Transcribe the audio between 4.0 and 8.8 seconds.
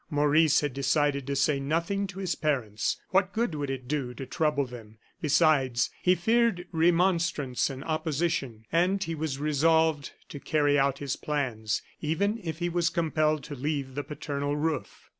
to trouble them? Besides, he feared remonstrance and opposition,